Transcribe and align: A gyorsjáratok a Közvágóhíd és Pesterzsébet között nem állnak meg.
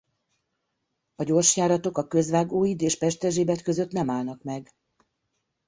A 1.15 1.23
gyorsjáratok 1.23 1.97
a 1.97 2.07
Közvágóhíd 2.07 2.81
és 2.81 2.97
Pesterzsébet 2.97 3.61
között 3.61 3.91
nem 3.91 4.09
állnak 4.09 4.43
meg. 4.43 4.73